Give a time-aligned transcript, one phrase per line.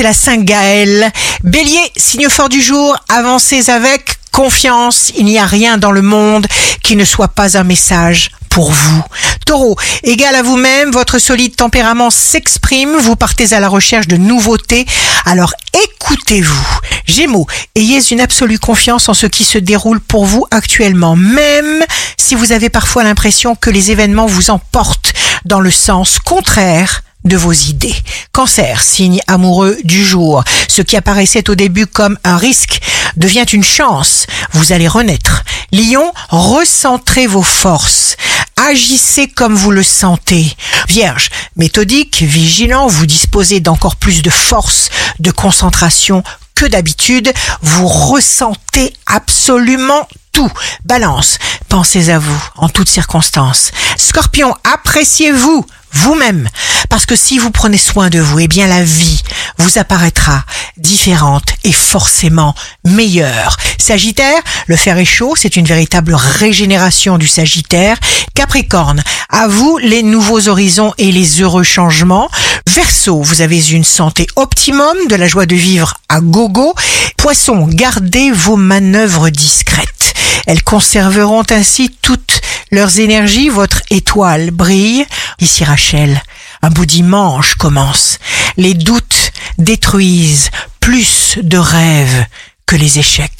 [0.00, 1.12] c'est la Saint Gaël.
[1.44, 5.12] Bélier, signe fort du jour, avancez avec confiance.
[5.14, 6.46] Il n'y a rien dans le monde
[6.82, 9.02] qui ne soit pas un message pour vous.
[9.44, 14.86] Taureau, égal à vous-même, votre solide tempérament s'exprime, vous partez à la recherche de nouveautés,
[15.26, 15.52] alors
[15.84, 16.78] écoutez-vous.
[17.04, 21.84] Gémeaux, ayez une absolue confiance en ce qui se déroule pour vous actuellement, même
[22.16, 25.12] si vous avez parfois l'impression que les événements vous emportent
[25.44, 27.94] dans le sens contraire de vos idées.
[28.32, 30.44] Cancer, signe amoureux du jour.
[30.68, 32.80] Ce qui apparaissait au début comme un risque
[33.16, 34.26] devient une chance.
[34.52, 35.44] Vous allez renaître.
[35.72, 38.16] Lion, recentrez vos forces.
[38.56, 40.54] Agissez comme vous le sentez.
[40.88, 46.22] Vierge, méthodique, vigilant, vous disposez d'encore plus de force, de concentration
[46.54, 47.32] que d'habitude.
[47.62, 50.50] Vous ressentez absolument tout.
[50.84, 53.70] Balance, pensez à vous en toutes circonstances.
[53.96, 56.48] Scorpion, appréciez-vous vous-même.
[56.90, 59.22] Parce que si vous prenez soin de vous, eh bien la vie
[59.58, 60.44] vous apparaîtra
[60.76, 63.56] différente et forcément meilleure.
[63.78, 67.96] Sagittaire, le fer est chaud, c'est une véritable régénération du Sagittaire.
[68.34, 72.28] Capricorne, à vous les nouveaux horizons et les heureux changements.
[72.68, 76.74] Verseau, vous avez une santé optimum, de la joie de vivre à gogo.
[77.16, 80.14] Poisson, gardez vos manœuvres discrètes.
[80.46, 82.40] Elles conserveront ainsi toutes
[82.72, 85.04] leurs énergies, votre étoile brille.
[85.40, 86.20] Ici Rachel,
[86.62, 88.18] un beau dimanche commence.
[88.56, 92.26] Les doutes détruisent plus de rêves
[92.66, 93.39] que les échecs.